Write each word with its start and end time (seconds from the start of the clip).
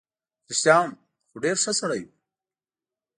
رښتیا 0.49 0.77
هم، 0.83 0.91
خو 1.29 1.35
ډېر 1.43 1.55
ښه 1.63 1.71
سړی 1.79 2.01
وو. 2.05 2.11